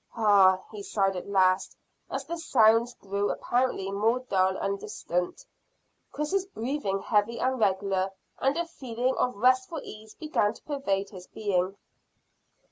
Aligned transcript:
"Hah!" 0.09 0.59
he 0.71 0.81
sighed, 0.81 1.15
at 1.15 1.29
last, 1.29 1.77
as 2.09 2.25
the 2.25 2.35
sounds 2.35 2.95
grew 2.95 3.29
apparently 3.29 3.91
more 3.91 4.17
dull 4.17 4.57
and 4.57 4.79
distant, 4.79 5.45
Chris's 6.11 6.47
breathing 6.47 6.97
heavy 6.97 7.39
and 7.39 7.59
regular, 7.59 8.09
and 8.39 8.57
a 8.57 8.65
feeling 8.65 9.13
of 9.17 9.35
restful 9.35 9.79
ease 9.83 10.15
began 10.15 10.55
to 10.55 10.63
pervade 10.63 11.11
his 11.11 11.27
being. 11.27 11.75